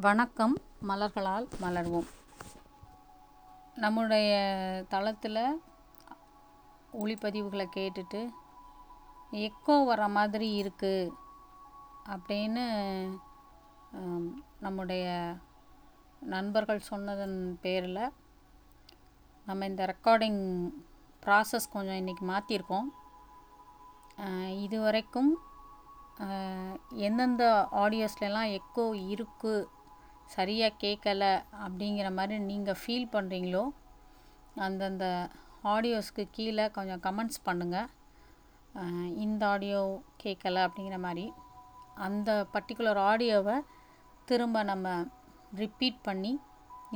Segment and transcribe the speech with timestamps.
[0.00, 2.06] வணக்கம் மலர்களால் மலர்வோம்.
[3.74, 4.28] நம்முடைய
[4.88, 5.40] தளத்தில்
[6.92, 8.20] ஒளிப்பதிவுகளை கேட்டுட்டு
[9.38, 11.12] எக்கோ வர மாதிரி இருக்குது
[12.10, 12.64] அப்படின்னு
[14.60, 15.04] நம்முடைய
[16.22, 18.02] நண்பர்கள் சொன்னதன் பேரில்
[19.46, 20.42] நம்ம இந்த ரெக்கார்டிங்
[21.22, 22.88] ப்ராசஸ் கொஞ்சம் இன்றைக்கி மாற்றிருக்கோம்
[24.56, 25.30] இது வரைக்கும்
[27.00, 27.44] எந்தெந்த
[27.82, 29.78] ஆடியோஸ்லாம் எக்கோ இருக்குது
[30.34, 31.24] சரியாக கேட்கல
[31.64, 33.64] அப்படிங்கிற மாதிரி நீங்கள் ஃபீல் பண்ணுறீங்களோ
[34.64, 35.06] அந்தந்த
[35.72, 37.88] ஆடியோஸ்க்கு கீழே கொஞ்சம் கமெண்ட்ஸ் பண்ணுங்கள்
[39.24, 39.80] இந்த ஆடியோ
[40.22, 41.24] கேட்கல அப்படிங்கிற மாதிரி.
[42.06, 43.56] அந்த பர்டிகுலர் ஆடியோவை
[44.28, 44.88] திரும்ப நம்ம
[45.60, 46.32] ரிப்பீட் பண்ணி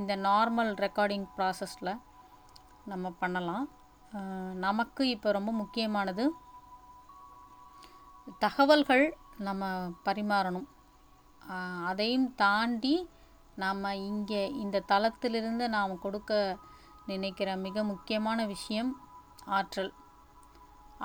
[0.00, 2.00] இந்த நார்மல் ரெக்கார்டிங் ப்ராசஸில்
[2.92, 3.66] நம்ம பண்ணலாம்.
[4.66, 6.24] நமக்கு இப்போ ரொம்ப முக்கியமானது
[8.44, 9.04] தகவல்கள்
[9.46, 9.64] நம்ம
[10.06, 10.68] பரிமாறணும்.
[11.90, 12.94] அதையும் தாண்டி
[13.62, 16.32] நாம் இங்கே இந்த தளத்திலிருந்து நாம் கொடுக்க
[17.06, 18.90] நினைக்கிற மிக முக்கியமான விஷயம்
[19.58, 19.92] ஆற்றல்.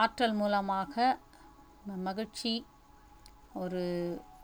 [0.00, 0.94] ஆற்றல் மூலமாக
[2.06, 2.52] மகிழ்ச்சி
[3.62, 3.82] ஒரு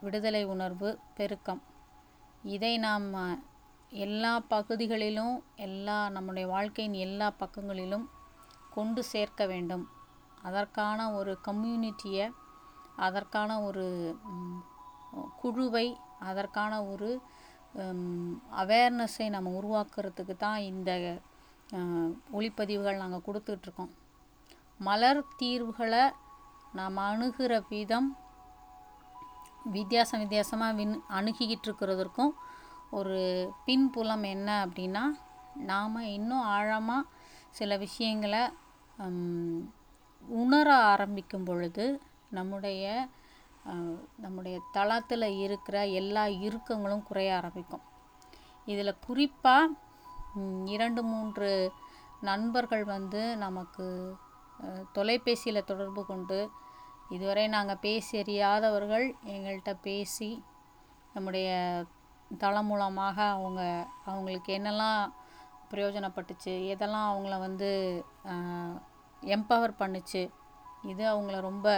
[0.00, 1.62] விடுதலை உணர்வு பெருக்கம்.
[2.54, 3.08] இதை நாம்
[4.04, 5.34] எல்லா பகுதிகளிலும்
[5.66, 8.06] எல்லா நம்முடைய வாழ்க்கையின் எல்லா பக்கங்களிலும்
[8.76, 9.84] கொண்டு சேர்க்க வேண்டும்.
[10.42, 12.26] அதற்கான ஒரு கம்யூனிட்டியை
[13.06, 13.86] அதற்கான ஒரு
[15.40, 15.86] குழுவை
[16.28, 17.10] அதற்கான ஒரு
[18.62, 20.90] அவேர்னஸை நம்ம உருவாக்குறதுக்கு தான் இந்த
[22.32, 23.92] ஒளிப்பதிவுகள் நாங்கள் கொடுத்துட்ருக்கோம்.
[24.78, 26.04] மலர் தீர்வுகளை
[26.72, 28.08] நாம் அணுகிற விதம்
[29.72, 32.32] வித்தியாசம் வித்தியாசமாக வின் அணுகிக்கிட்டு இருக்கிறதுக்கும்
[32.91, 33.18] ஒரு
[33.64, 35.04] பின்புலம் என்ன அப்படின்னா
[35.54, 37.08] நாம் இன்னும் ஆழமாக
[37.50, 38.42] சில விஷயங்களை
[40.22, 41.84] உணர ஆரம்பிக்கும் பொழுது
[42.30, 42.84] நம்முடைய
[44.16, 47.84] நம்முடைய தளத்தில் இருக்கிற எல்லா இறுக்கங்களும் குறைய ஆரம்பிக்கும்.
[48.69, 49.77] இதில் குறிப்பாக
[50.64, 51.50] இரண்டு மூன்று
[52.20, 53.87] நண்பர்கள் வந்து நமக்கு
[54.93, 56.38] தொலைபேசியில் தொடர்பு கொண்டு
[57.10, 60.31] இதுவரை நாங்கள் பேசி அறியாதவர்கள் எங்கள்கிட்ட பேசி
[61.12, 61.49] நம்முடைய
[62.38, 63.62] தளம் மூலமாக அவங்க
[64.04, 65.00] அவங்களுக்கு என்னெல்லாம்
[65.70, 67.70] பிரயோஜனப்பட்டுச்சு எதெல்லாம் அவங்கள வந்து
[69.22, 70.22] எம்பவர் பண்ணுச்சு
[70.82, 71.69] இது அவங்கள ரொம்ப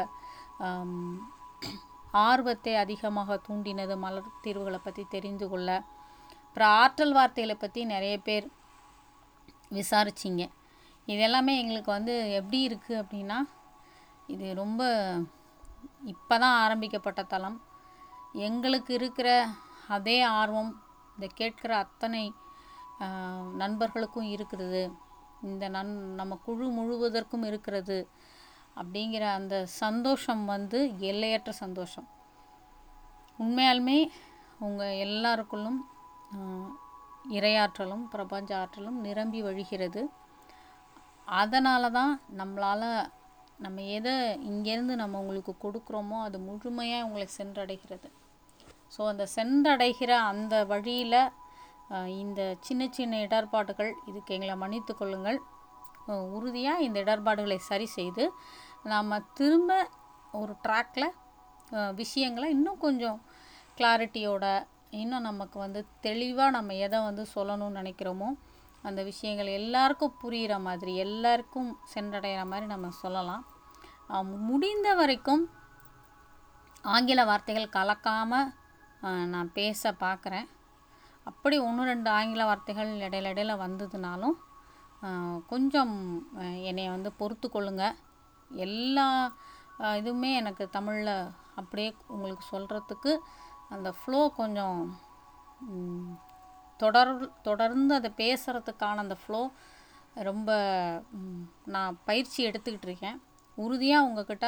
[2.29, 5.69] ஆர்வத்தை அதிகமாக தூண்டினது மலர் தீர்வுகளை பற்றி தெரிந்து கொள்ள.
[6.47, 8.47] அப்புறம் ஆற்றல் வார்த்தைகளை பற்றி நிறைய பேர்
[9.79, 10.45] விசாரிச்சிங்க.
[11.11, 13.39] இது எல்லாமே எங்களுக்கு வந்து எப்படி இருக்குது அப்படின்னா
[14.35, 14.83] இது ரொம்ப
[16.13, 17.59] இப்போ தான் ஆரம்பிக்கப்பட்ட தளம்.
[18.49, 19.29] எங்களுக்கு இருக்கிற
[19.97, 20.73] அதே ஆர்வம்
[21.15, 22.23] இந்த கேட்கிற அத்தனை
[23.63, 24.83] நண்பர்களுக்கும் இருக்கிறது.
[25.51, 27.97] இந்த நன் நம்ம குழு முழுவதற்கும் இருக்கிறது.
[28.81, 30.79] அப்படிங்கிற அந்த சந்தோஷம் வந்து
[31.11, 32.07] எல்லையற்ற சந்தோஷம்.
[33.43, 33.99] உண்மையாலுமே
[34.67, 35.81] உங்கள் எல்லாருக்குள்ளும்
[37.37, 40.03] இரையாற்றலும் இறையாற்றலும் பிரபஞ்ச ஆற்றலும் நிரம்பி வழிகிறது.
[41.41, 42.89] அதனால தான் நம்மளால்
[43.65, 44.15] நம்ம எதை
[44.51, 48.09] இங்கேருந்து நம்ம உங்களுக்கு கொடுக்குறோமோ அது முழுமையாக உங்களை சென்றடைகிறது.
[48.95, 51.21] ஸோ அந்த சென்றடைகிற அந்த வழியில்
[52.23, 55.39] இந்த சின்ன சின்ன இடர்பாடுகள் இதுக்கு எங்களை மன்னித்து கொள்ளுங்கள்.
[56.07, 58.33] உறுதியாக இந்த இடர்பாடுகளை சரி செய்து
[58.83, 59.89] நாம் திரும்ப
[60.33, 61.13] ஒரு ட்ராக்கில்
[61.95, 63.23] விஷயங்களை இன்னும் கொஞ்சம்
[63.77, 68.37] கிளாரிட்டியோட இன்னும் நமக்கு வந்து தெளிவாக நம்ம எதை வந்து சொல்லணும்னு நினைக்கிறோமோ
[68.83, 73.47] அந்த விஷயங்கள் எல்லாருக்கும் புரிகிற மாதிரி எல்லாருக்கும் சென்றடைகிற மாதிரி நம்ம சொல்லலாம்.
[74.37, 75.51] முடிந்த வரைக்கும்
[76.83, 78.53] ஆங்கில வார்த்தைகள் கலக்காமல்
[79.27, 80.49] நான் பேச பார்க்குறேன்
[81.25, 84.39] அப்படி ஒன்று ரெண்டு ஆங்கில வார்த்தைகள் இடையில இடையில வந்ததுனாலும்
[85.47, 85.95] கொஞ்சம்
[86.39, 87.85] ஆஹ், என்னை வந்து பொறுத்து கொள்ளுங்க
[88.51, 89.07] எல்லா
[89.99, 91.15] இதுவுமே எனக்கு தமிழில்
[91.57, 93.13] அப்படியே உங்களுக்கு சொல்கிறதுக்கு
[93.71, 94.79] அந்த ஃப்ளோ கொஞ்சம்
[96.81, 97.13] தொடர்
[97.43, 99.41] தொடர்ந்து அதை பேசுகிறதுக்கான அந்த ஃப்ளோ
[100.23, 100.51] ரொம்ப
[101.67, 103.19] நான் பயிற்சி எடுத்துக்கிட்டு இருக்கேன்.
[103.59, 104.47] உறுதியாக உங்ககிட்ட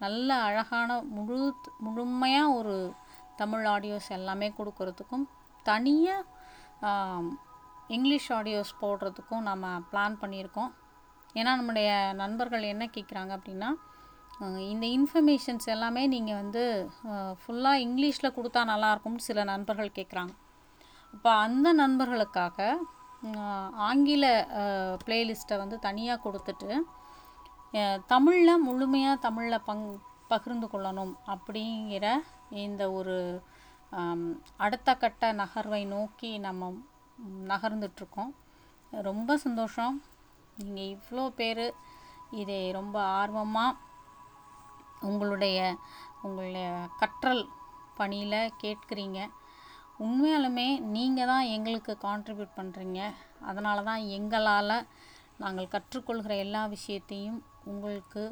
[0.00, 1.38] நல்ல அழகான முழு
[1.80, 2.74] முழுமையாக ஒரு
[3.36, 5.26] தமிழ் ஆடியோஸ் எல்லாமே கொடுக்கறதுக்கும்
[5.66, 6.26] தனியாக
[7.96, 10.72] இங்கிலீஷ் ஆடியோஸ் போடுறதுக்கும் நம்ம பிளான் பண்ணியிருக்கோம்.
[11.34, 11.90] ஏன்னா நம்முடைய
[12.22, 13.70] நண்பர்கள் என்ன கேட்குறாங்க அப்படின்னா
[14.72, 16.62] இந்த இன்ஃபர்மேஷன்ஸ் எல்லாமே நீங்கள் வந்து
[17.40, 20.34] ஃபுல்லாக இங்கிலீஷில் கொடுத்தா நல்லாயிருக்கும்னு சில நண்பர்கள் கேட்குறாங்க
[21.14, 22.66] அப்போ அந்த நண்பர்களுக்காக
[23.88, 24.24] ஆங்கில
[25.04, 26.70] பிளேலிஸ்ட்டை வந்து தனியாக கொடுத்துட்டு
[28.06, 29.86] தமிழில் முழுமையாக தமிழில் பங்
[30.28, 32.06] பகிர்ந்து கொள்ளணும் அப்படிங்கிற
[32.64, 33.16] இந்த ஒரு
[34.56, 36.70] அடுத்த கட்ட நகர்வை நோக்கி நம்ம
[37.50, 38.32] நகர்ந்துட்டுருக்கோம்.
[39.08, 39.96] ரொம்ப சந்தோஷம்.
[40.62, 41.66] நீங்கள் இவ்வளோ பேர்
[42.40, 43.76] இதை ரொம்ப ஆர்வமாக
[45.08, 45.58] உங்களுடைய
[46.22, 46.68] உங்களுடைய
[47.00, 47.42] கற்றல்
[47.98, 49.20] பணியில் கேட்குறீங்க.
[50.04, 53.00] உண்மையாலுமே நீங்கள் தான் எங்களுக்கு கான்ட்ரிபியூட் பண்ணுறீங்க
[53.50, 54.74] அதனால தான் எங்களால்
[55.42, 57.40] நாங்கள் கற்றுக்கொள்கிற எல்லா விஷயத்தையும்
[57.72, 58.22] உங்களுக்கு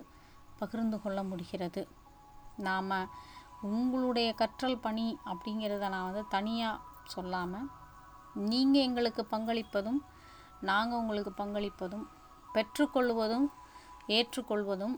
[0.60, 1.82] பகிர்ந்து கொள்ள முடிகிறது.
[2.66, 2.94] நாம்
[3.70, 6.82] உங்களுடைய கற்றல் பணி அப்படிங்கிறத நான் வந்து தனியாக
[7.14, 7.68] சொல்லாமல்
[8.50, 10.00] நீங்கள் எங்களுக்கு பங்களிப்பதும்
[10.68, 12.06] நாங்கள் உங்களுக்கு பங்களிப்பதும்
[12.54, 13.46] பெற்றுக்கொள்வதும்
[14.16, 14.96] ஏற்றுக்கொள்வதும்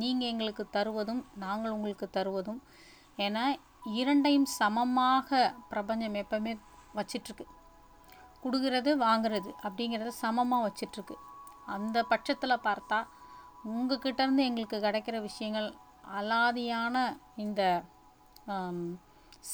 [0.00, 2.60] நீங்கள் எங்களுக்கு தருவதும் நாங்கள் உங்களுக்கு தருவதும்
[3.26, 3.38] என
[3.98, 5.38] இரண்டையும் சமமாக
[5.70, 6.52] பிரபஞ்சம் எப்பவுமே
[6.98, 7.44] வச்சிட்ருக்கு.
[8.42, 11.16] கொடுக்கறது வாங்கிறது அப்படிங்கிறத சமமாக வச்சிட்ருக்கு.
[11.74, 12.98] அந்த பட்சத்தில் பார்த்தா
[13.72, 15.68] உங்ககிட்டேருந்து எங்களுக்கு கிடைக்கிற விஷயங்கள்
[16.18, 16.96] அலாதியான
[17.44, 17.62] இந்த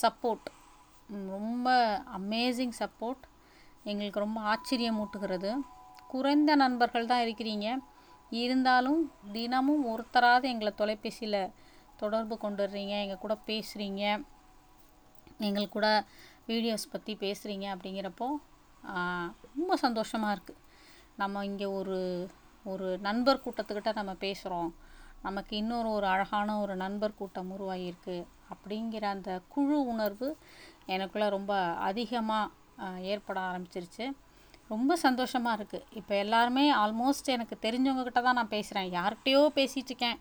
[0.02, 0.49] சப்போர்ட்
[1.08, 1.69] ரொம்ப
[2.19, 3.25] அமேசிங் சப்போர்ட்
[3.84, 5.50] எங்களுக்கு ரொம்ப ஆச்சரியமூட்டுகிறது
[6.08, 7.69] குறைந்த நண்பர்கள் தான் இருக்கிறீங்க.
[8.43, 9.00] இருந்தாலும்
[9.32, 11.52] தினமும் ஒருத்தராவது எங்களை தொலைபேசியில்
[11.96, 12.94] தொடர்பு கொண்டுடுறீங்க.
[13.05, 14.02] எங்கள் கூட பேசுகிறீங்க
[15.40, 15.87] எங்கள் கூட
[16.50, 18.28] வீடியோஸ் பற்றி பேசுகிறீங்க அப்படிங்கிறப்போ
[19.46, 20.62] ரொம்ப சந்தோஷமாக இருக்குது
[21.16, 21.99] நம்ம இங்கே ஒரு
[22.66, 24.70] ஒரு நண்பர் கூட்டத்துக்கிட்ட நம்ம பேசுகிறோம்
[25.22, 28.16] நமக்கு இன்னொரு ஒரு அழகான ஒரு நண்பர் கூட்டம் உருவாகியிருக்கு
[28.52, 30.28] அப்படிங்கிற அந்த குழு உணர்வு
[30.94, 31.52] எனக்குள்ளே ரொம்ப
[31.88, 34.06] அதிகமாக ஏற்பட ஆரம்பிச்சிருச்சு.
[34.73, 40.19] ரொம்ப சந்தோஷமாக இருக்குது இப்போ எல்லாருமே ஆல்மோஸ்ட் எனக்கு தெரிஞ்சவங்கக்கிட்ட தான் நான் பேசுகிறேன் யார்கிட்டையோ பேசிகிட்டு இருக்கேன்.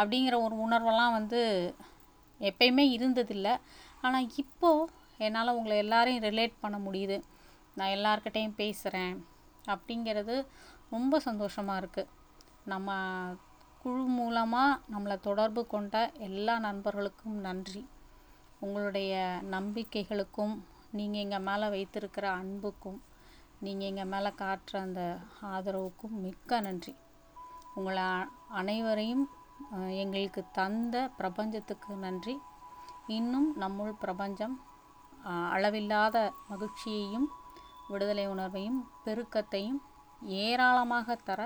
[0.00, 1.40] அப்படிங்கிற ஒரு உணர்வெல்லாம் வந்து
[2.40, 3.54] எப்பயுமே இருந்ததில்லை.
[4.04, 4.90] ஆனால் இப்போது
[5.26, 7.18] என்னால் உங்களை எல்லாரையும் ரிலேட் பண்ண முடியுது.
[7.78, 9.14] நான் எல்லார்கிட்டேயும் பேசுகிறேன்
[9.74, 10.34] அப்படிங்கிறது
[10.94, 12.12] ரொம்ப சந்தோஷமாக இருக்குது
[12.72, 12.90] நம்ம
[13.82, 17.82] குழு மூலமாக நம்மளை தொடர்பு கொண்ட எல்லா நண்பர்களுக்கும் நன்றி.
[18.60, 19.12] உங்களுடைய
[19.54, 20.54] நம்பிக்கைகளுக்கும்
[20.98, 23.00] நீங்கள் எங்கள் மேலே வைத்திருக்கிற அன்புக்கும்
[23.64, 25.02] நீங்கள் எங்கள் மேலே காட்டுற அந்த
[25.54, 26.94] ஆதரவுக்கும் மிக்க நன்றி.
[27.78, 28.06] உங்களை
[28.60, 29.24] அனைவரையும்
[30.02, 32.34] எங்களுக்கு தந்த பிரபஞ்சத்துக்கு நன்றி.
[33.16, 34.56] இன்னும் நம்முள் பிரபஞ்சம்
[35.54, 36.16] அளவில்லாத
[36.48, 37.28] மகிழ்ச்சியையும்
[37.88, 39.80] விடுதலை உணர்வையும் பெருக்கத்தையும்
[40.42, 41.40] ஏராளமாக தர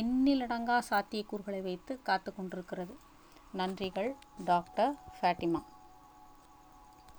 [0.00, 2.94] எண்ணிலடங்கா சாத்தியக்கூறுகளை வைத்து காத்து கொண்டிருக்கிறது
[3.60, 4.10] நன்றிகள்
[4.44, 5.60] டாக்டர் ஃபேட்டிமா